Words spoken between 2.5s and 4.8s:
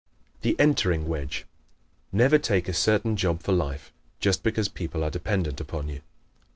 a certain job for life just because